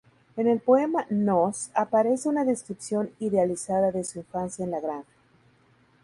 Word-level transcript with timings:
En 0.35 0.47
el 0.47 0.59
poema 0.59 1.05
"Nós" 1.11 1.69
aparece 1.75 2.27
una 2.27 2.43
descripción 2.43 3.11
idealizada 3.19 3.91
de 3.91 4.03
su 4.03 4.17
infancia 4.17 4.65
en 4.65 4.71
la 4.71 4.79
granja. 4.79 5.07